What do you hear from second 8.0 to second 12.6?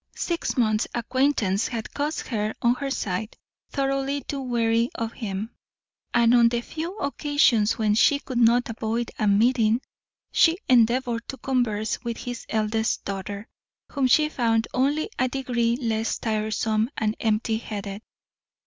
could not avoid a meeting she endeavoured to converse with his